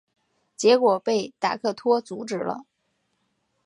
[0.57, 2.65] 结果被达克托阻止了。